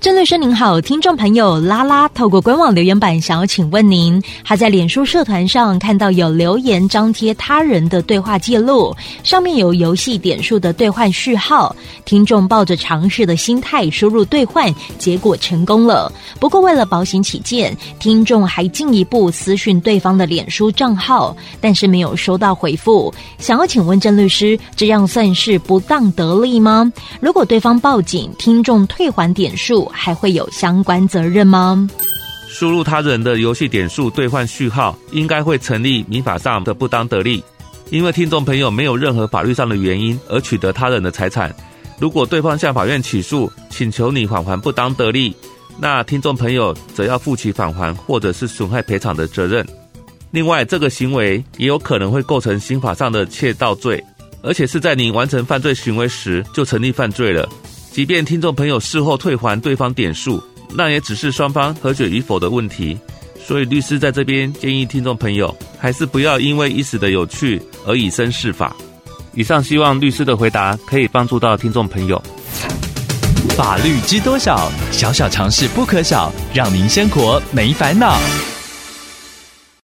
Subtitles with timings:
[0.00, 11.74] 郑律师您好，听众朋友拉拉透过官网留言板想要请问您，他在脸书社团上看到有留言张贴他人的对话记录，上面有游戏点数的兑换序号，
[12.04, 16.12] 听众抱着尝试的心态输入兑换，结果成功了。
[16.38, 23.12] 不过为了保险起见，听众还进一步私讯对方的脸书账号，但是没有收到回复。
[23.38, 26.90] 想要请问郑律师，这样算是不当得利吗？
[27.18, 31.88] 如果对方报警，听众退还点数，还会有相关责任吗？
[32.48, 37.44] 输入他人的游戏点数兑换序号，应该会成立民法上的不当得利，
[37.90, 41.54] 因为听众朋友没有任何法律上的原因而取得他人的财产。
[42.00, 45.36] 如果对方向法院起诉，请求你返还不当得利，
[45.78, 49.66] 那听众朋友则要负起返还或者是损害赔偿的责任。
[50.30, 54.02] 另外，这个行为也有可能会构成刑法上的窃盗罪，
[54.42, 57.48] 而且是在你完成犯罪行为时就成立犯罪了。
[57.98, 60.40] 即便听众朋友事后退还对方点数，
[60.72, 62.96] 那也只是双方和解与否的问题。
[63.44, 68.76] 所以律师在这边建议听众朋友，还是不要因为一时的有趣而以身试法。
[69.34, 72.22] 以上希望律师的回答可以帮助到听众朋友。
[73.56, 74.70] 法律知多少？
[74.92, 78.16] 小小常识不可少，让您生活没烦恼。